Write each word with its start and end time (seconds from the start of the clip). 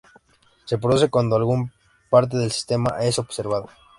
Se 0.65 0.79
produce 0.79 1.11
cuando 1.11 1.35
alguna 1.35 1.71
parte 2.09 2.35
del 2.35 2.51
sistema 2.51 2.95
es 3.01 3.19
observada. 3.19 3.67